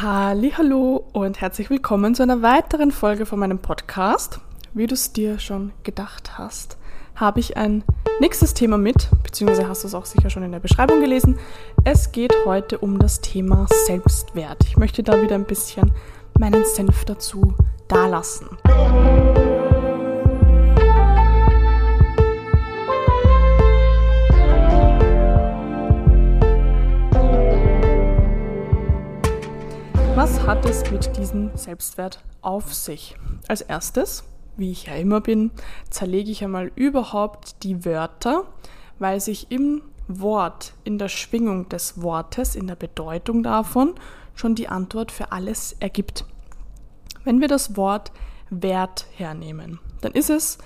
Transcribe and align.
Hallo 0.00 1.04
und 1.12 1.40
herzlich 1.40 1.70
willkommen 1.70 2.16
zu 2.16 2.24
einer 2.24 2.42
weiteren 2.42 2.90
Folge 2.90 3.26
von 3.26 3.38
meinem 3.38 3.60
Podcast. 3.60 4.40
Wie 4.72 4.88
du 4.88 4.94
es 4.94 5.12
dir 5.12 5.38
schon 5.38 5.70
gedacht 5.84 6.36
hast, 6.36 6.78
habe 7.14 7.38
ich 7.38 7.56
ein 7.56 7.84
nächstes 8.18 8.54
Thema 8.54 8.76
mit, 8.76 9.08
beziehungsweise 9.22 9.68
hast 9.68 9.84
du 9.84 9.86
es 9.86 9.94
auch 9.94 10.04
sicher 10.04 10.30
schon 10.30 10.42
in 10.42 10.50
der 10.50 10.58
Beschreibung 10.58 10.98
gelesen. 10.98 11.38
Es 11.84 12.10
geht 12.10 12.34
heute 12.44 12.78
um 12.78 12.98
das 12.98 13.20
Thema 13.20 13.68
Selbstwert. 13.86 14.64
Ich 14.64 14.76
möchte 14.76 15.04
da 15.04 15.22
wieder 15.22 15.36
ein 15.36 15.44
bisschen 15.44 15.92
meinen 16.40 16.64
Senf 16.64 17.04
dazu 17.04 17.54
dalassen. 17.86 18.48
Was 30.16 30.46
hat 30.46 30.64
es 30.64 30.88
mit 30.92 31.16
diesem 31.16 31.50
Selbstwert 31.56 32.22
auf 32.40 32.72
sich? 32.72 33.16
Als 33.48 33.62
erstes, 33.62 34.22
wie 34.56 34.70
ich 34.70 34.86
ja 34.86 34.94
immer 34.94 35.20
bin, 35.20 35.50
zerlege 35.90 36.30
ich 36.30 36.44
einmal 36.44 36.70
überhaupt 36.76 37.64
die 37.64 37.84
Wörter, 37.84 38.44
weil 39.00 39.20
sich 39.20 39.50
im 39.50 39.82
Wort, 40.06 40.74
in 40.84 40.98
der 40.98 41.08
Schwingung 41.08 41.68
des 41.68 42.00
Wortes, 42.00 42.54
in 42.54 42.68
der 42.68 42.76
Bedeutung 42.76 43.42
davon 43.42 43.94
schon 44.36 44.54
die 44.54 44.68
Antwort 44.68 45.10
für 45.10 45.32
alles 45.32 45.74
ergibt. 45.80 46.24
Wenn 47.24 47.40
wir 47.40 47.48
das 47.48 47.76
Wort 47.76 48.12
Wert 48.50 49.06
hernehmen, 49.16 49.80
dann 50.00 50.12
ist 50.12 50.30
es 50.30 50.58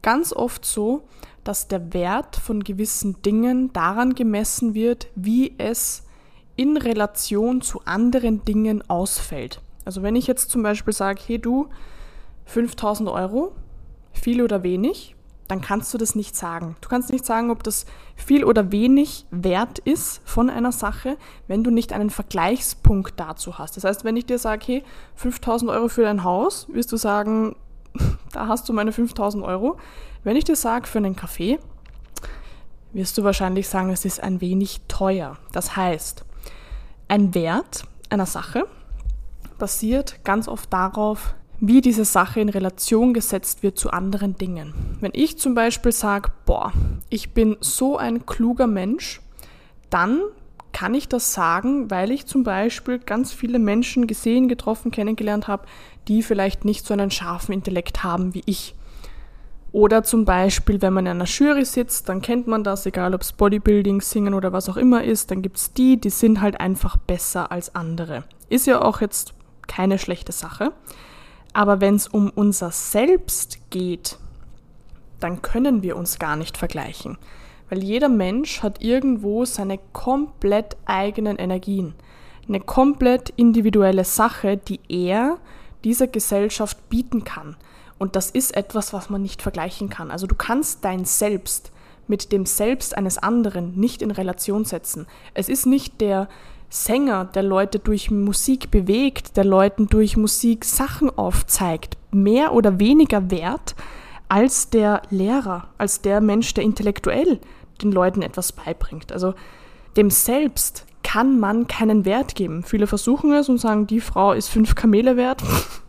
ganz 0.00 0.32
oft 0.32 0.64
so, 0.64 1.06
dass 1.44 1.68
der 1.68 1.92
Wert 1.92 2.36
von 2.36 2.64
gewissen 2.64 3.20
Dingen 3.20 3.70
daran 3.74 4.14
gemessen 4.14 4.72
wird, 4.72 5.08
wie 5.14 5.54
es 5.58 6.03
in 6.56 6.76
Relation 6.76 7.62
zu 7.62 7.80
anderen 7.84 8.44
Dingen 8.44 8.88
ausfällt. 8.88 9.60
Also 9.84 10.02
wenn 10.02 10.16
ich 10.16 10.26
jetzt 10.26 10.50
zum 10.50 10.62
Beispiel 10.62 10.94
sage, 10.94 11.20
hey 11.26 11.38
du, 11.38 11.68
5000 12.46 13.08
Euro, 13.08 13.52
viel 14.12 14.42
oder 14.42 14.62
wenig, 14.62 15.14
dann 15.48 15.60
kannst 15.60 15.92
du 15.92 15.98
das 15.98 16.14
nicht 16.14 16.36
sagen. 16.36 16.76
Du 16.80 16.88
kannst 16.88 17.10
nicht 17.10 17.26
sagen, 17.26 17.50
ob 17.50 17.62
das 17.62 17.84
viel 18.16 18.44
oder 18.44 18.72
wenig 18.72 19.26
wert 19.30 19.78
ist 19.78 20.22
von 20.24 20.48
einer 20.48 20.72
Sache, 20.72 21.18
wenn 21.48 21.62
du 21.62 21.70
nicht 21.70 21.92
einen 21.92 22.10
Vergleichspunkt 22.10 23.20
dazu 23.20 23.58
hast. 23.58 23.76
Das 23.76 23.84
heißt, 23.84 24.04
wenn 24.04 24.16
ich 24.16 24.26
dir 24.26 24.38
sage, 24.38 24.64
hey, 24.66 24.84
5000 25.16 25.70
Euro 25.70 25.88
für 25.88 26.02
dein 26.02 26.24
Haus, 26.24 26.66
wirst 26.72 26.92
du 26.92 26.96
sagen, 26.96 27.56
da 28.32 28.48
hast 28.48 28.68
du 28.68 28.72
meine 28.72 28.92
5000 28.92 29.44
Euro. 29.44 29.76
Wenn 30.22 30.36
ich 30.36 30.44
dir 30.44 30.56
sage, 30.56 30.86
für 30.86 30.98
einen 30.98 31.16
Kaffee, 31.16 31.58
wirst 32.92 33.18
du 33.18 33.24
wahrscheinlich 33.24 33.68
sagen, 33.68 33.90
es 33.90 34.04
ist 34.04 34.22
ein 34.22 34.40
wenig 34.40 34.80
teuer. 34.88 35.36
Das 35.52 35.76
heißt, 35.76 36.23
ein 37.14 37.32
Wert 37.32 37.84
einer 38.10 38.26
Sache 38.26 38.66
basiert 39.56 40.24
ganz 40.24 40.48
oft 40.48 40.72
darauf, 40.72 41.36
wie 41.60 41.80
diese 41.80 42.04
Sache 42.04 42.40
in 42.40 42.48
Relation 42.48 43.14
gesetzt 43.14 43.62
wird 43.62 43.78
zu 43.78 43.92
anderen 43.92 44.36
Dingen. 44.36 44.74
Wenn 44.98 45.12
ich 45.14 45.38
zum 45.38 45.54
Beispiel 45.54 45.92
sage, 45.92 46.32
boah, 46.44 46.72
ich 47.10 47.32
bin 47.32 47.56
so 47.60 47.96
ein 47.96 48.26
kluger 48.26 48.66
Mensch, 48.66 49.20
dann 49.90 50.22
kann 50.72 50.92
ich 50.92 51.06
das 51.06 51.32
sagen, 51.32 51.88
weil 51.88 52.10
ich 52.10 52.26
zum 52.26 52.42
Beispiel 52.42 52.98
ganz 52.98 53.32
viele 53.32 53.60
Menschen 53.60 54.08
gesehen, 54.08 54.48
getroffen, 54.48 54.90
kennengelernt 54.90 55.46
habe, 55.46 55.68
die 56.08 56.20
vielleicht 56.20 56.64
nicht 56.64 56.84
so 56.84 56.94
einen 56.94 57.12
scharfen 57.12 57.54
Intellekt 57.54 58.02
haben 58.02 58.34
wie 58.34 58.42
ich. 58.46 58.74
Oder 59.74 60.04
zum 60.04 60.24
Beispiel, 60.24 60.80
wenn 60.82 60.92
man 60.92 61.06
in 61.06 61.10
einer 61.10 61.24
Jury 61.24 61.64
sitzt, 61.64 62.08
dann 62.08 62.22
kennt 62.22 62.46
man 62.46 62.62
das, 62.62 62.86
egal 62.86 63.12
ob 63.12 63.22
es 63.22 63.32
Bodybuilding, 63.32 64.00
Singen 64.00 64.32
oder 64.32 64.52
was 64.52 64.68
auch 64.68 64.76
immer 64.76 65.02
ist, 65.02 65.32
dann 65.32 65.42
gibt 65.42 65.56
es 65.56 65.72
die, 65.72 65.96
die 65.96 66.10
sind 66.10 66.40
halt 66.40 66.60
einfach 66.60 66.96
besser 66.96 67.50
als 67.50 67.74
andere. 67.74 68.22
Ist 68.48 68.68
ja 68.68 68.80
auch 68.80 69.00
jetzt 69.00 69.34
keine 69.66 69.98
schlechte 69.98 70.30
Sache. 70.30 70.70
Aber 71.54 71.80
wenn 71.80 71.96
es 71.96 72.06
um 72.06 72.30
unser 72.30 72.70
Selbst 72.70 73.58
geht, 73.70 74.16
dann 75.18 75.42
können 75.42 75.82
wir 75.82 75.96
uns 75.96 76.20
gar 76.20 76.36
nicht 76.36 76.56
vergleichen. 76.56 77.18
Weil 77.68 77.82
jeder 77.82 78.08
Mensch 78.08 78.62
hat 78.62 78.80
irgendwo 78.80 79.44
seine 79.44 79.80
komplett 79.92 80.76
eigenen 80.84 81.36
Energien. 81.36 81.94
Eine 82.46 82.60
komplett 82.60 83.30
individuelle 83.30 84.04
Sache, 84.04 84.56
die 84.56 84.78
er 84.88 85.38
dieser 85.82 86.06
Gesellschaft 86.06 86.88
bieten 86.88 87.24
kann. 87.24 87.56
Und 87.98 88.16
das 88.16 88.30
ist 88.30 88.56
etwas, 88.56 88.92
was 88.92 89.10
man 89.10 89.22
nicht 89.22 89.42
vergleichen 89.42 89.88
kann. 89.88 90.10
Also 90.10 90.26
du 90.26 90.34
kannst 90.34 90.84
dein 90.84 91.04
Selbst 91.04 91.72
mit 92.06 92.32
dem 92.32 92.46
Selbst 92.46 92.96
eines 92.96 93.18
anderen 93.18 93.78
nicht 93.78 94.02
in 94.02 94.10
Relation 94.10 94.64
setzen. 94.64 95.06
Es 95.32 95.48
ist 95.48 95.66
nicht 95.66 96.00
der 96.00 96.28
Sänger, 96.68 97.24
der 97.26 97.44
Leute 97.44 97.78
durch 97.78 98.10
Musik 98.10 98.70
bewegt, 98.70 99.36
der 99.36 99.44
Leuten 99.44 99.86
durch 99.86 100.16
Musik 100.16 100.64
Sachen 100.64 101.08
aufzeigt, 101.16 101.96
mehr 102.10 102.52
oder 102.52 102.78
weniger 102.80 103.30
wert 103.30 103.74
als 104.28 104.70
der 104.70 105.02
Lehrer, 105.10 105.68
als 105.78 106.00
der 106.00 106.20
Mensch, 106.20 106.52
der 106.54 106.64
intellektuell 106.64 107.38
den 107.82 107.92
Leuten 107.92 108.22
etwas 108.22 108.52
beibringt. 108.52 109.12
Also 109.12 109.34
dem 109.96 110.10
Selbst 110.10 110.86
kann 111.02 111.38
man 111.38 111.68
keinen 111.68 112.04
Wert 112.04 112.34
geben. 112.34 112.64
Viele 112.64 112.86
versuchen 112.86 113.32
es 113.32 113.48
und 113.48 113.58
sagen, 113.58 113.86
die 113.86 114.00
Frau 114.00 114.32
ist 114.32 114.48
fünf 114.48 114.74
Kamele 114.74 115.16
wert. 115.16 115.42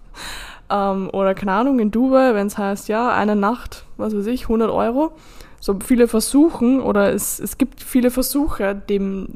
Ähm, 0.70 1.10
oder 1.12 1.36
keine 1.36 1.54
Ahnung, 1.54 1.80
in 1.80 1.92
Dubai, 1.92 2.34
wenn 2.34 2.48
es 2.48 2.58
heißt, 2.58 2.88
ja, 2.88 3.14
eine 3.14 3.36
Nacht, 3.36 3.86
was 3.98 4.16
weiß 4.16 4.26
ich, 4.28 4.44
100 4.44 4.70
Euro. 4.70 5.12
So 5.60 5.78
viele 5.84 6.08
versuchen 6.08 6.82
oder 6.82 7.14
es, 7.14 7.40
es 7.40 7.58
gibt 7.58 7.82
viele 7.82 8.12
Versuche, 8.12 8.76
dem, 8.76 9.30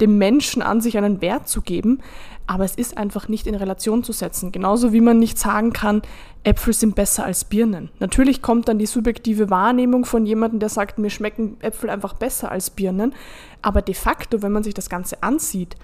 dem 0.00 0.18
Menschen 0.18 0.62
an 0.62 0.80
sich 0.80 0.98
einen 0.98 1.20
Wert 1.20 1.48
zu 1.48 1.62
geben, 1.62 2.00
aber 2.46 2.64
es 2.64 2.74
ist 2.74 2.98
einfach 2.98 3.28
nicht 3.28 3.46
in 3.46 3.54
Relation 3.54 4.02
zu 4.02 4.12
setzen. 4.12 4.50
Genauso 4.50 4.92
wie 4.92 5.00
man 5.00 5.18
nicht 5.18 5.38
sagen 5.38 5.72
kann, 5.72 6.02
Äpfel 6.42 6.72
sind 6.72 6.96
besser 6.96 7.24
als 7.24 7.44
Birnen. 7.44 7.90
Natürlich 8.00 8.42
kommt 8.42 8.68
dann 8.68 8.78
die 8.78 8.86
subjektive 8.86 9.50
Wahrnehmung 9.50 10.04
von 10.04 10.26
jemandem, 10.26 10.58
der 10.58 10.68
sagt, 10.68 10.98
mir 10.98 11.10
schmecken 11.10 11.56
Äpfel 11.60 11.90
einfach 11.90 12.14
besser 12.14 12.50
als 12.50 12.70
Birnen, 12.70 13.14
aber 13.62 13.82
de 13.82 13.94
facto, 13.94 14.42
wenn 14.42 14.52
man 14.52 14.64
sich 14.64 14.74
das 14.74 14.90
Ganze 14.90 15.22
ansieht, 15.22 15.76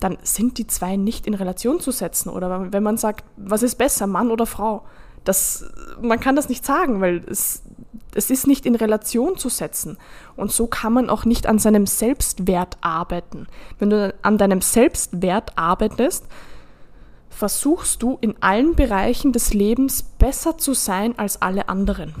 dann 0.00 0.18
sind 0.22 0.58
die 0.58 0.66
zwei 0.66 0.96
nicht 0.96 1.26
in 1.26 1.34
Relation 1.34 1.80
zu 1.80 1.90
setzen. 1.90 2.28
Oder 2.28 2.72
wenn 2.72 2.82
man 2.82 2.96
sagt, 2.96 3.24
was 3.36 3.62
ist 3.62 3.76
besser, 3.76 4.06
Mann 4.06 4.30
oder 4.30 4.46
Frau? 4.46 4.84
Das, 5.24 5.64
man 6.00 6.20
kann 6.20 6.36
das 6.36 6.48
nicht 6.48 6.64
sagen, 6.64 7.00
weil 7.00 7.24
es, 7.26 7.62
es 8.14 8.30
ist 8.30 8.46
nicht 8.46 8.66
in 8.66 8.74
Relation 8.74 9.36
zu 9.36 9.48
setzen. 9.48 9.98
Und 10.36 10.52
so 10.52 10.66
kann 10.66 10.92
man 10.92 11.10
auch 11.10 11.24
nicht 11.24 11.46
an 11.46 11.58
seinem 11.58 11.86
Selbstwert 11.86 12.76
arbeiten. 12.80 13.46
Wenn 13.78 13.90
du 13.90 14.14
an 14.22 14.38
deinem 14.38 14.60
Selbstwert 14.60 15.52
arbeitest, 15.56 16.26
versuchst 17.30 18.02
du 18.02 18.18
in 18.20 18.34
allen 18.40 18.74
Bereichen 18.74 19.32
des 19.32 19.52
Lebens 19.52 20.02
besser 20.02 20.58
zu 20.58 20.74
sein 20.74 21.18
als 21.18 21.42
alle 21.42 21.68
anderen. 21.68 22.14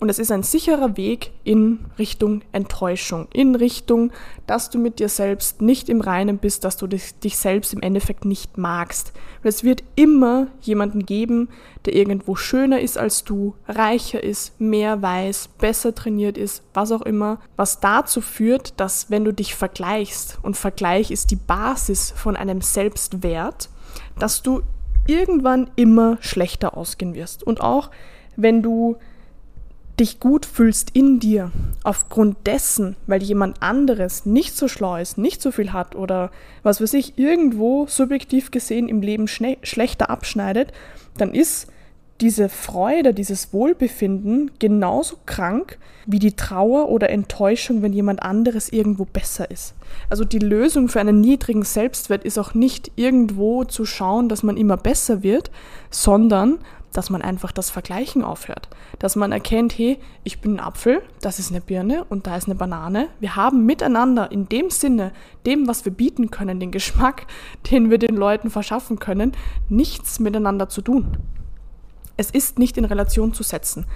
Und 0.00 0.08
es 0.08 0.18
ist 0.18 0.32
ein 0.32 0.42
sicherer 0.42 0.96
Weg 0.96 1.30
in 1.44 1.86
Richtung 1.98 2.42
Enttäuschung, 2.52 3.28
in 3.32 3.54
Richtung, 3.54 4.12
dass 4.46 4.70
du 4.70 4.78
mit 4.78 4.98
dir 4.98 5.08
selbst 5.08 5.62
nicht 5.62 5.88
im 5.88 6.00
Reinen 6.00 6.38
bist, 6.38 6.64
dass 6.64 6.76
du 6.76 6.86
dich, 6.86 7.14
selbst 7.36 7.72
im 7.72 7.82
Endeffekt 7.82 8.24
nicht 8.24 8.58
magst. 8.58 9.12
Und 9.42 9.48
es 9.48 9.64
wird 9.64 9.84
immer 9.94 10.48
jemanden 10.60 11.06
geben, 11.06 11.48
der 11.84 11.94
irgendwo 11.94 12.34
schöner 12.34 12.80
ist 12.80 12.98
als 12.98 13.24
du, 13.24 13.54
reicher 13.66 14.22
ist, 14.22 14.60
mehr 14.60 15.00
weiß, 15.02 15.48
besser 15.58 15.94
trainiert 15.94 16.38
ist, 16.38 16.62
was 16.72 16.92
auch 16.92 17.02
immer, 17.02 17.40
was 17.56 17.80
dazu 17.80 18.20
führt, 18.20 18.78
dass 18.80 19.10
wenn 19.10 19.24
du 19.24 19.32
dich 19.32 19.54
vergleichst, 19.54 20.38
und 20.42 20.56
Vergleich 20.56 21.10
ist 21.10 21.30
die 21.30 21.36
Basis 21.36 22.10
von 22.10 22.36
einem 22.36 22.60
Selbstwert, 22.60 23.68
dass 24.18 24.42
du 24.42 24.62
irgendwann 25.06 25.70
immer 25.76 26.18
schlechter 26.20 26.76
ausgehen 26.76 27.14
wirst. 27.14 27.42
Und 27.42 27.60
auch 27.60 27.90
wenn 28.36 28.62
du 28.62 28.96
dich 30.00 30.18
gut 30.18 30.44
fühlst 30.44 30.90
in 30.92 31.20
dir, 31.20 31.52
aufgrund 31.84 32.46
dessen, 32.46 32.96
weil 33.06 33.22
jemand 33.22 33.62
anderes 33.62 34.26
nicht 34.26 34.56
so 34.56 34.68
schlau 34.68 34.96
ist, 34.96 35.18
nicht 35.18 35.40
so 35.40 35.52
viel 35.52 35.72
hat 35.72 35.94
oder 35.94 36.30
was 36.62 36.80
weiß 36.80 36.94
ich, 36.94 37.18
irgendwo 37.18 37.86
subjektiv 37.86 38.50
gesehen 38.50 38.88
im 38.88 39.02
Leben 39.02 39.28
schlechter 39.28 40.10
abschneidet, 40.10 40.72
dann 41.16 41.32
ist 41.32 41.68
diese 42.20 42.48
Freude, 42.48 43.12
dieses 43.12 43.52
Wohlbefinden 43.52 44.52
genauso 44.58 45.16
krank 45.26 45.78
wie 46.06 46.18
die 46.18 46.36
Trauer 46.36 46.88
oder 46.88 47.10
Enttäuschung, 47.10 47.82
wenn 47.82 47.92
jemand 47.92 48.22
anderes 48.22 48.68
irgendwo 48.68 49.04
besser 49.04 49.50
ist. 49.50 49.74
Also 50.10 50.24
die 50.24 50.38
Lösung 50.38 50.88
für 50.88 51.00
einen 51.00 51.20
niedrigen 51.20 51.64
Selbstwert 51.64 52.24
ist 52.24 52.38
auch 52.38 52.54
nicht 52.54 52.92
irgendwo 52.96 53.64
zu 53.64 53.84
schauen, 53.84 54.28
dass 54.28 54.42
man 54.42 54.56
immer 54.56 54.76
besser 54.76 55.22
wird, 55.22 55.50
sondern 55.90 56.58
dass 56.94 57.10
man 57.10 57.20
einfach 57.22 57.52
das 57.52 57.70
Vergleichen 57.70 58.24
aufhört. 58.24 58.68
Dass 59.00 59.16
man 59.16 59.32
erkennt, 59.32 59.76
hey, 59.76 59.98
ich 60.22 60.40
bin 60.40 60.56
ein 60.56 60.60
Apfel, 60.60 61.02
das 61.20 61.38
ist 61.38 61.50
eine 61.50 61.60
Birne 61.60 62.04
und 62.04 62.26
da 62.26 62.36
ist 62.36 62.46
eine 62.46 62.54
Banane. 62.54 63.08
Wir 63.18 63.36
haben 63.36 63.66
miteinander 63.66 64.30
in 64.30 64.48
dem 64.48 64.70
Sinne, 64.70 65.12
dem, 65.44 65.66
was 65.66 65.84
wir 65.84 65.92
bieten 65.92 66.30
können, 66.30 66.60
den 66.60 66.70
Geschmack, 66.70 67.26
den 67.70 67.90
wir 67.90 67.98
den 67.98 68.16
Leuten 68.16 68.48
verschaffen 68.48 68.98
können, 68.98 69.32
nichts 69.68 70.20
miteinander 70.20 70.68
zu 70.68 70.80
tun. 70.80 71.18
Es 72.16 72.30
ist 72.30 72.60
nicht 72.60 72.78
in 72.78 72.84
Relation 72.84 73.34
zu 73.34 73.42
setzen. 73.42 73.86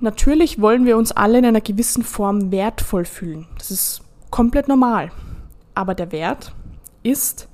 Natürlich 0.00 0.60
wollen 0.60 0.86
wir 0.86 0.96
uns 0.96 1.12
alle 1.12 1.38
in 1.38 1.46
einer 1.46 1.60
gewissen 1.60 2.02
Form 2.02 2.50
wertvoll 2.50 3.04
fühlen. 3.04 3.46
Das 3.56 3.70
ist 3.70 4.02
komplett 4.30 4.66
normal. 4.66 5.12
Aber 5.76 5.94
der 5.94 6.10
Wert 6.10 6.54
ist 7.04 7.48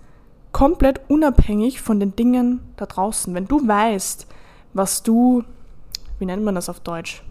komplett 0.53 1.03
unabhängig 1.09 1.83
von 1.83 2.01
den 2.01 2.17
Dingen 2.17 2.61
da 2.77 2.87
draußen. 2.87 3.35
Wenn 3.35 3.47
du 3.47 3.69
weißt, 3.69 4.27
was 4.77 5.03
du, 5.03 5.43
wie 6.19 6.27
nennt 6.27 6.45
man 6.45 6.55
das 6.55 6.69
auf 6.69 6.81
Deutsch? 6.81 7.23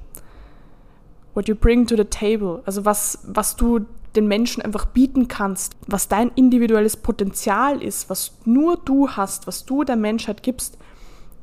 What 1.34 1.48
you 1.48 1.56
bring 1.56 1.86
to 1.88 1.96
the 1.96 2.06
table, 2.06 2.62
also 2.66 2.86
was, 2.86 3.20
was 3.24 3.56
du 3.56 3.86
den 4.16 4.28
Menschen 4.28 4.62
einfach 4.62 4.86
bieten 4.86 5.28
kannst, 5.28 5.76
was 5.88 6.08
dein 6.08 6.32
individuelles 6.36 6.98
Potenzial 6.98 7.82
ist, 7.82 8.10
was 8.10 8.32
nur 8.46 8.78
du 8.78 9.10
hast, 9.10 9.46
was 9.46 9.66
du 9.66 9.84
der 9.84 9.98
Menschheit 9.98 10.44
gibst, 10.44 10.78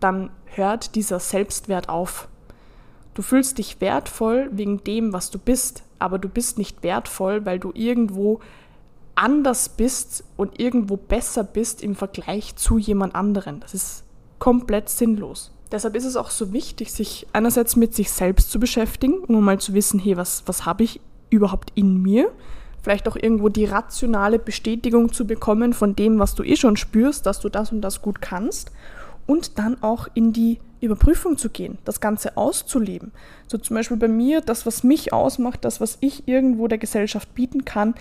dann 0.00 0.30
hört 0.46 0.94
dieser 0.94 1.20
Selbstwert 1.20 1.88
auf. 1.88 2.28
Du 3.14 3.22
fühlst 3.22 3.58
dich 3.58 3.80
wertvoll 3.80 4.48
wegen 4.52 4.82
dem, 4.84 5.12
was 5.12 5.30
du 5.30 5.38
bist, 5.38 5.82
aber 5.98 6.18
du 6.18 6.28
bist 6.28 6.56
nicht 6.56 6.82
wertvoll, 6.82 7.44
weil 7.44 7.58
du 7.58 7.70
irgendwo 7.74 8.40
anders 9.14 9.68
bist 9.68 10.24
und 10.38 10.58
irgendwo 10.58 10.96
besser 10.96 11.44
bist 11.44 11.82
im 11.82 11.94
Vergleich 11.94 12.56
zu 12.56 12.78
jemand 12.78 13.14
anderen. 13.14 13.60
Das 13.60 13.74
ist 13.74 14.04
komplett 14.38 14.88
sinnlos. 14.88 15.52
Deshalb 15.72 15.96
ist 15.96 16.04
es 16.04 16.16
auch 16.16 16.28
so 16.28 16.52
wichtig, 16.52 16.92
sich 16.92 17.26
einerseits 17.32 17.76
mit 17.76 17.94
sich 17.94 18.12
selbst 18.12 18.50
zu 18.50 18.60
beschäftigen, 18.60 19.24
um 19.24 19.42
mal 19.42 19.58
zu 19.58 19.72
wissen, 19.72 19.98
hey, 19.98 20.18
was, 20.18 20.42
was 20.44 20.66
habe 20.66 20.84
ich 20.84 21.00
überhaupt 21.30 21.72
in 21.74 22.02
mir? 22.02 22.30
Vielleicht 22.82 23.08
auch 23.08 23.16
irgendwo 23.16 23.48
die 23.48 23.64
rationale 23.64 24.38
Bestätigung 24.38 25.12
zu 25.12 25.26
bekommen 25.26 25.72
von 25.72 25.96
dem, 25.96 26.18
was 26.18 26.34
du 26.34 26.42
eh 26.42 26.56
schon 26.56 26.76
spürst, 26.76 27.24
dass 27.24 27.40
du 27.40 27.48
das 27.48 27.72
und 27.72 27.80
das 27.80 28.02
gut 28.02 28.20
kannst. 28.20 28.70
Und 29.26 29.58
dann 29.58 29.82
auch 29.82 30.08
in 30.12 30.32
die 30.32 30.58
Überprüfung 30.80 31.38
zu 31.38 31.48
gehen, 31.48 31.78
das 31.84 32.00
Ganze 32.00 32.36
auszuleben. 32.36 33.12
So 33.46 33.56
zum 33.56 33.76
Beispiel 33.76 33.96
bei 33.96 34.08
mir, 34.08 34.40
das, 34.40 34.66
was 34.66 34.82
mich 34.82 35.12
ausmacht, 35.12 35.64
das, 35.64 35.80
was 35.80 35.96
ich 36.00 36.28
irgendwo 36.28 36.68
der 36.68 36.78
Gesellschaft 36.78 37.34
bieten 37.34 37.64
kann, 37.64 37.94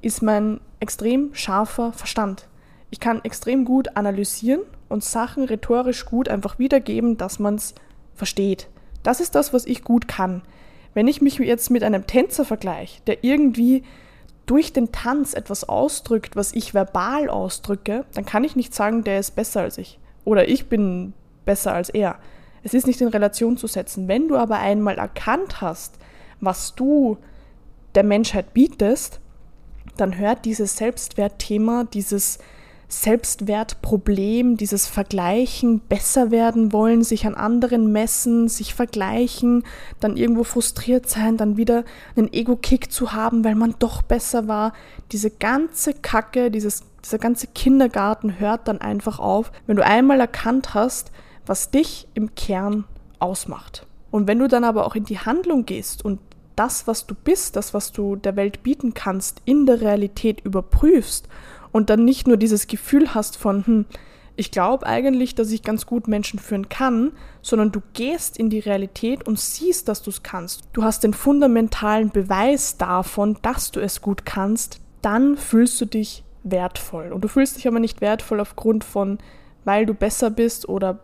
ist 0.00 0.22
mein 0.22 0.60
extrem 0.80 1.34
scharfer 1.34 1.92
Verstand. 1.92 2.46
Ich 2.90 3.00
kann 3.00 3.22
extrem 3.24 3.64
gut 3.64 3.96
analysieren 3.96 4.60
und 4.88 5.04
Sachen 5.04 5.44
rhetorisch 5.44 6.06
gut 6.06 6.28
einfach 6.28 6.58
wiedergeben, 6.58 7.16
dass 7.16 7.38
man 7.38 7.56
es 7.56 7.74
versteht. 8.14 8.68
Das 9.02 9.20
ist 9.20 9.34
das, 9.34 9.52
was 9.52 9.64
ich 9.66 9.84
gut 9.84 10.08
kann. 10.08 10.42
Wenn 10.94 11.08
ich 11.08 11.20
mich 11.20 11.38
jetzt 11.38 11.70
mit 11.70 11.82
einem 11.82 12.06
Tänzer 12.06 12.44
vergleiche, 12.44 13.00
der 13.06 13.22
irgendwie 13.22 13.84
durch 14.46 14.72
den 14.72 14.92
Tanz 14.92 15.34
etwas 15.34 15.68
ausdrückt, 15.68 16.34
was 16.34 16.54
ich 16.54 16.72
verbal 16.72 17.28
ausdrücke, 17.28 18.06
dann 18.14 18.24
kann 18.24 18.44
ich 18.44 18.56
nicht 18.56 18.74
sagen, 18.74 19.04
der 19.04 19.18
ist 19.18 19.36
besser 19.36 19.60
als 19.60 19.78
ich. 19.78 19.98
Oder 20.24 20.48
ich 20.48 20.68
bin 20.68 21.12
besser 21.44 21.74
als 21.74 21.90
er. 21.90 22.18
Es 22.62 22.74
ist 22.74 22.86
nicht 22.86 23.00
in 23.00 23.08
Relation 23.08 23.56
zu 23.56 23.66
setzen. 23.66 24.08
Wenn 24.08 24.28
du 24.28 24.36
aber 24.36 24.58
einmal 24.58 24.98
erkannt 24.98 25.60
hast, 25.60 25.98
was 26.40 26.74
du 26.74 27.18
der 27.94 28.04
Menschheit 28.04 28.54
bietest, 28.54 29.20
dann 29.96 30.18
hört 30.18 30.44
dieses 30.44 30.76
Selbstwertthema, 30.76 31.84
dieses 31.84 32.38
Selbstwertproblem, 32.88 34.56
dieses 34.56 34.86
Vergleichen, 34.86 35.80
besser 35.80 36.30
werden 36.30 36.72
wollen, 36.72 37.04
sich 37.04 37.26
an 37.26 37.34
anderen 37.34 37.92
messen, 37.92 38.48
sich 38.48 38.74
vergleichen, 38.74 39.64
dann 40.00 40.16
irgendwo 40.16 40.42
frustriert 40.42 41.08
sein, 41.08 41.36
dann 41.36 41.58
wieder 41.58 41.84
einen 42.16 42.32
Ego-Kick 42.32 42.90
zu 42.90 43.12
haben, 43.12 43.44
weil 43.44 43.54
man 43.54 43.74
doch 43.78 44.00
besser 44.00 44.48
war. 44.48 44.72
Diese 45.12 45.30
ganze 45.30 45.92
Kacke, 45.92 46.50
dieses, 46.50 46.82
dieser 47.04 47.18
ganze 47.18 47.48
Kindergarten 47.48 48.38
hört 48.38 48.68
dann 48.68 48.80
einfach 48.80 49.18
auf, 49.18 49.52
wenn 49.66 49.76
du 49.76 49.84
einmal 49.84 50.20
erkannt 50.20 50.72
hast, 50.72 51.12
was 51.44 51.70
dich 51.70 52.08
im 52.14 52.34
Kern 52.34 52.84
ausmacht. 53.18 53.86
Und 54.10 54.26
wenn 54.26 54.38
du 54.38 54.48
dann 54.48 54.64
aber 54.64 54.86
auch 54.86 54.94
in 54.94 55.04
die 55.04 55.18
Handlung 55.18 55.66
gehst 55.66 56.02
und 56.02 56.20
das, 56.56 56.86
was 56.86 57.06
du 57.06 57.14
bist, 57.14 57.54
das, 57.54 57.74
was 57.74 57.92
du 57.92 58.16
der 58.16 58.34
Welt 58.34 58.62
bieten 58.62 58.94
kannst, 58.94 59.42
in 59.44 59.66
der 59.66 59.80
Realität 59.80 60.40
überprüfst 60.40 61.28
und 61.72 61.90
dann 61.90 62.04
nicht 62.04 62.26
nur 62.26 62.36
dieses 62.36 62.66
Gefühl 62.66 63.14
hast 63.14 63.36
von, 63.36 63.66
hm, 63.66 63.84
ich 64.36 64.52
glaube 64.52 64.86
eigentlich, 64.86 65.34
dass 65.34 65.50
ich 65.50 65.64
ganz 65.64 65.84
gut 65.84 66.06
Menschen 66.06 66.38
führen 66.38 66.68
kann, 66.68 67.10
sondern 67.42 67.72
du 67.72 67.82
gehst 67.92 68.38
in 68.38 68.50
die 68.50 68.60
Realität 68.60 69.26
und 69.26 69.38
siehst, 69.40 69.88
dass 69.88 70.00
du 70.00 70.10
es 70.10 70.22
kannst. 70.22 70.62
Du 70.72 70.84
hast 70.84 71.02
den 71.02 71.12
fundamentalen 71.12 72.10
Beweis 72.10 72.76
davon, 72.76 73.36
dass 73.42 73.72
du 73.72 73.80
es 73.80 74.00
gut 74.00 74.24
kannst, 74.24 74.80
dann 75.02 75.36
fühlst 75.36 75.80
du 75.80 75.86
dich 75.86 76.22
wertvoll. 76.44 77.12
Und 77.12 77.22
du 77.22 77.28
fühlst 77.28 77.56
dich 77.56 77.66
aber 77.66 77.80
nicht 77.80 78.00
wertvoll 78.00 78.38
aufgrund 78.38 78.84
von, 78.84 79.18
weil 79.64 79.86
du 79.86 79.94
besser 79.94 80.30
bist 80.30 80.68
oder 80.68 81.00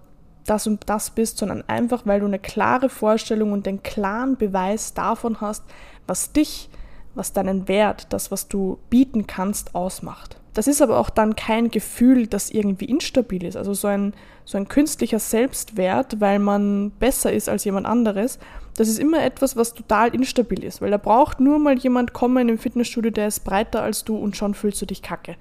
das 0.46 0.67
und 0.67 0.88
das 0.88 1.10
bist, 1.10 1.38
sondern 1.38 1.64
einfach, 1.67 2.06
weil 2.06 2.20
du 2.20 2.26
eine 2.26 2.38
klare 2.38 2.88
Vorstellung 2.88 3.52
und 3.52 3.67
den 3.67 3.82
klaren 3.82 4.37
Beweis 4.37 4.94
davon 4.94 5.40
hast, 5.40 5.64
was 6.06 6.32
dich, 6.32 6.69
was 7.14 7.32
deinen 7.32 7.69
Wert, 7.69 8.06
das, 8.11 8.31
was 8.31 8.49
du 8.49 8.78
bieten 8.90 9.26
kannst, 9.26 9.75
ausmacht. 9.75 10.38
Das 10.55 10.69
ist 10.69 10.81
aber 10.82 10.99
auch 10.99 11.11
dann 11.11 11.34
kein 11.34 11.69
Gefühl, 11.69 12.28
das 12.28 12.50
irgendwie 12.50 12.84
instabil 12.84 13.44
ist. 13.44 13.56
Also 13.56 13.75
so 13.75 13.88
ein, 13.88 14.14
so 14.44 14.56
ein 14.56 14.69
künstlicher 14.69 15.19
Selbstwert, 15.19 16.20
weil 16.20 16.38
man 16.38 16.93
besser 16.93 17.32
ist 17.32 17.49
als 17.49 17.64
jemand 17.64 17.87
anderes, 17.87 18.38
das 18.76 18.88
ist 18.88 18.99
immer 18.99 19.22
etwas, 19.22 19.56
was 19.56 19.75
total 19.75 20.14
instabil 20.14 20.62
ist. 20.62 20.81
Weil 20.81 20.93
da 20.93 20.96
braucht 20.96 21.40
nur 21.40 21.58
mal 21.58 21.76
jemand 21.76 22.12
kommen 22.12 22.49
im 22.49 22.58
Fitnessstudio, 22.58 23.11
der 23.11 23.28
ist 23.28 23.40
breiter 23.40 23.82
als 23.82 24.05
du 24.05 24.17
und 24.17 24.37
schon 24.37 24.55
fühlst 24.55 24.81
du 24.81 24.87
dich 24.87 25.02
kacke. 25.02 25.37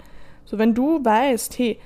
So 0.45 0.57
wenn 0.57 0.73
du 0.73 1.03
weißt, 1.03 1.57
hey, 1.59 1.79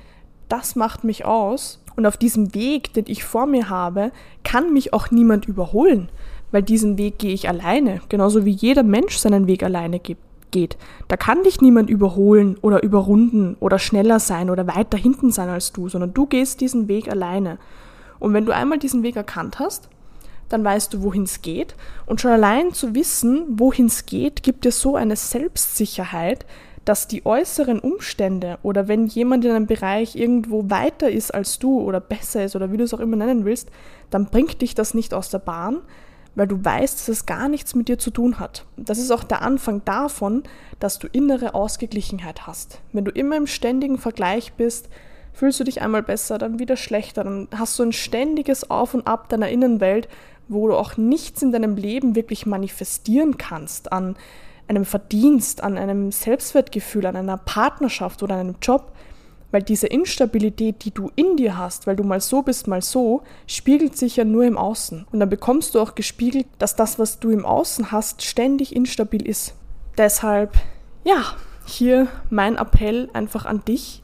das 0.49 0.75
macht 0.75 1.03
mich 1.03 1.25
aus 1.25 1.83
und 1.97 2.05
auf 2.05 2.15
diesem 2.15 2.53
Weg, 2.53 2.93
den 2.93 3.05
ich 3.07 3.25
vor 3.25 3.45
mir 3.45 3.69
habe, 3.69 4.11
kann 4.43 4.71
mich 4.71 4.93
auch 4.93 5.11
niemand 5.11 5.45
überholen, 5.45 6.09
weil 6.51 6.63
diesen 6.63 6.97
Weg 6.97 7.19
gehe 7.19 7.33
ich 7.33 7.49
alleine, 7.49 8.01
genauso 8.09 8.45
wie 8.45 8.51
jeder 8.51 8.83
Mensch 8.83 9.17
seinen 9.17 9.47
Weg 9.47 9.63
alleine 9.63 9.99
geht. 9.99 10.77
Da 11.07 11.17
kann 11.17 11.43
dich 11.43 11.61
niemand 11.61 11.89
überholen 11.89 12.57
oder 12.61 12.83
überrunden 12.83 13.57
oder 13.59 13.79
schneller 13.79 14.19
sein 14.19 14.49
oder 14.49 14.67
weiter 14.67 14.97
hinten 14.97 15.31
sein 15.31 15.49
als 15.49 15.73
du, 15.73 15.89
sondern 15.89 16.13
du 16.13 16.25
gehst 16.25 16.61
diesen 16.61 16.87
Weg 16.87 17.09
alleine. 17.11 17.57
Und 18.19 18.33
wenn 18.33 18.45
du 18.45 18.53
einmal 18.53 18.79
diesen 18.79 19.03
Weg 19.03 19.15
erkannt 19.15 19.59
hast, 19.59 19.89
dann 20.49 20.63
weißt 20.63 20.93
du, 20.93 21.03
wohin 21.03 21.23
es 21.23 21.41
geht. 21.41 21.75
Und 22.05 22.21
schon 22.21 22.31
allein 22.31 22.73
zu 22.73 22.95
wissen, 22.95 23.45
wohin 23.59 23.87
es 23.87 24.05
geht, 24.05 24.43
gibt 24.43 24.65
dir 24.65 24.71
so 24.71 24.95
eine 24.95 25.15
Selbstsicherheit, 25.15 26.45
dass 26.85 27.07
die 27.07 27.25
äußeren 27.25 27.79
Umstände 27.79 28.59
oder 28.63 28.87
wenn 28.87 29.07
jemand 29.07 29.43
in 29.43 29.51
einem 29.51 29.67
Bereich 29.67 30.15
irgendwo 30.15 30.69
weiter 30.69 31.11
ist 31.11 31.33
als 31.33 31.59
du 31.59 31.81
oder 31.81 31.99
besser 31.99 32.45
ist 32.45 32.55
oder 32.55 32.71
wie 32.71 32.77
du 32.77 32.85
es 32.85 32.93
auch 32.93 33.01
immer 33.01 33.17
nennen 33.17 33.43
willst, 33.43 33.69
dann 34.09 34.27
bringt 34.27 34.61
dich 34.61 34.73
das 34.73 34.93
nicht 34.93 35.13
aus 35.13 35.29
der 35.29 35.39
Bahn, 35.39 35.81
weil 36.37 36.47
du 36.47 36.63
weißt, 36.63 36.99
dass 36.99 37.09
es 37.09 37.25
gar 37.25 37.49
nichts 37.49 37.73
mit 37.73 37.87
dir 37.87 37.97
zu 37.97 38.11
tun 38.11 38.39
hat. 38.39 38.65
Das 38.77 38.99
ist 38.99 39.09
auch 39.09 39.23
der 39.23 39.41
Anfang 39.41 39.81
davon, 39.85 40.43
dass 40.79 40.99
du 40.99 41.07
innere 41.07 41.55
Ausgeglichenheit 41.55 42.45
hast. 42.45 42.79
Wenn 42.93 43.05
du 43.05 43.11
immer 43.11 43.35
im 43.35 43.47
ständigen 43.47 43.97
Vergleich 43.97 44.53
bist, 44.53 44.87
fühlst 45.33 45.59
du 45.59 45.63
dich 45.63 45.81
einmal 45.81 46.03
besser, 46.03 46.37
dann 46.37 46.59
wieder 46.59 46.77
schlechter, 46.77 47.23
dann 47.23 47.47
hast 47.55 47.77
du 47.79 47.83
ein 47.83 47.91
ständiges 47.91 48.69
Auf 48.69 48.93
und 48.93 49.07
Ab 49.07 49.29
deiner 49.29 49.49
Innenwelt, 49.49 50.07
wo 50.47 50.67
du 50.67 50.75
auch 50.75 50.95
nichts 50.95 51.41
in 51.41 51.51
deinem 51.51 51.75
Leben 51.75 52.15
wirklich 52.15 52.45
manifestieren 52.45 53.39
kannst 53.39 53.91
an 53.91 54.15
einem 54.67 54.85
Verdienst, 54.85 55.63
an 55.63 55.75
einem 55.75 56.11
Selbstwertgefühl, 56.11 57.07
an 57.07 57.15
einer 57.15 57.37
Partnerschaft 57.37 58.21
oder 58.21 58.35
einem 58.35 58.55
Job, 58.61 58.91
weil 59.51 59.63
diese 59.63 59.87
Instabilität, 59.87 60.83
die 60.83 60.91
du 60.91 61.11
in 61.15 61.37
dir 61.37 61.57
hast, 61.57 61.87
weil 61.87 61.95
du 61.95 62.03
mal 62.03 62.19
so 62.19 62.41
bist, 62.41 62.67
mal 62.67 62.81
so, 62.81 63.23
spiegelt 63.45 63.97
sich 63.97 64.17
ja 64.17 64.25
nur 64.25 64.43
im 64.43 64.57
Außen. 64.57 65.07
Und 65.11 65.19
dann 65.19 65.29
bekommst 65.29 65.75
du 65.75 65.79
auch 65.79 65.95
gespiegelt, 65.95 66.47
dass 66.59 66.75
das, 66.75 66.99
was 66.99 67.19
du 67.19 67.29
im 67.29 67.45
Außen 67.45 67.91
hast, 67.91 68.23
ständig 68.23 68.75
instabil 68.75 69.25
ist. 69.25 69.53
Deshalb, 69.97 70.57
ja, 71.05 71.23
hier 71.65 72.07
mein 72.29 72.57
Appell 72.57 73.09
einfach 73.13 73.45
an 73.45 73.63
dich. 73.65 74.01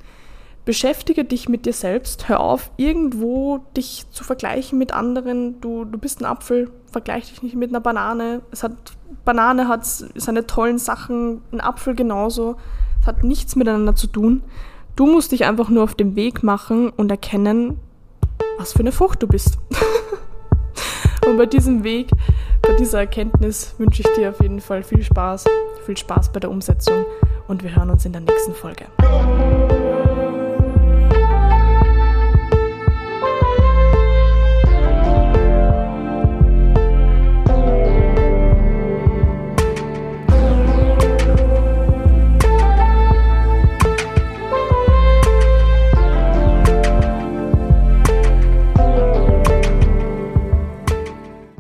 Beschäftige 0.66 1.26
dich 1.26 1.50
mit 1.50 1.66
dir 1.66 1.74
selbst. 1.74 2.30
Hör 2.30 2.40
auf, 2.40 2.72
irgendwo 2.78 3.60
dich 3.76 4.06
zu 4.12 4.24
vergleichen 4.24 4.80
mit 4.80 4.94
anderen. 4.94 5.60
Du, 5.60 5.84
du 5.84 5.98
bist 5.98 6.22
ein 6.22 6.26
Apfel, 6.26 6.72
vergleich 6.90 7.30
dich 7.30 7.44
nicht 7.44 7.56
mit 7.56 7.70
einer 7.70 7.82
Banane. 7.82 8.42
Es 8.52 8.64
hat, 8.64 8.72
Banane 9.26 9.68
hat 9.68 9.86
seine 9.86 10.48
tollen 10.48 10.78
Sachen, 10.78 11.42
ein 11.52 11.60
Apfel 11.60 11.96
genauso. 11.96 12.56
Es 13.02 13.08
hat 13.08 13.26
nichts 13.26 13.58
miteinander 13.58 13.96
zu 13.96 14.08
tun. 14.08 14.42
Du 14.96 15.08
musst 15.08 15.32
dich 15.32 15.46
einfach 15.46 15.70
nur 15.70 15.84
auf 15.84 15.96
den 15.96 16.16
Weg 16.16 16.44
machen 16.44 16.90
und 16.92 17.10
erkennen, 17.10 17.80
was 18.60 18.74
für 18.74 18.80
eine 18.80 18.92
Frucht 18.92 19.24
du 19.24 19.28
bist. 19.28 19.58
und 21.26 21.38
bei 21.38 21.48
diesem 21.48 21.84
Weg, 21.84 22.12
bei 22.62 22.74
dieser 22.74 23.00
Erkenntnis 23.00 23.74
wünsche 23.80 24.04
ich 24.04 24.08
dir 24.16 24.30
auf 24.30 24.40
jeden 24.40 24.62
Fall 24.62 24.84
viel 24.84 25.02
Spaß, 25.02 25.46
viel 25.88 25.98
Spaß 25.98 26.32
bei 26.32 26.40
der 26.40 26.52
Umsetzung 26.52 27.06
und 27.48 27.64
wir 27.64 27.76
hören 27.76 27.90
uns 27.90 28.06
in 28.06 28.12
der 28.12 28.22
nächsten 28.22 28.54
Folge. 28.54 28.86